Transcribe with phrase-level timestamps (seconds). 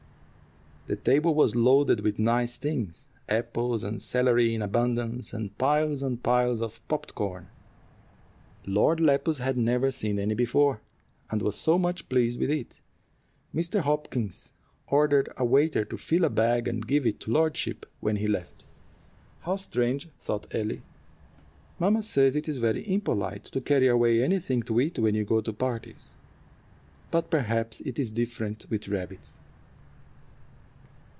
[0.87, 6.21] The table was loaded with nice things apples and celery in abundance, and piles and
[6.21, 7.47] piles of popped corn.
[8.65, 10.81] Lord Lepus had never seen any before,
[11.29, 12.81] and was so much pleased with it,
[13.55, 13.79] Mr.
[13.81, 14.51] Hopkins
[14.87, 18.27] ordered a waiter to fill a bag and give it to his lordship when he
[18.27, 18.65] left.
[19.41, 20.81] "How strange," thought Ellie;
[21.79, 25.39] "mamma says it is very impolite to carry away anything to eat when you go
[25.39, 26.15] to parties.
[27.11, 29.37] But perhaps it is different with rabbits."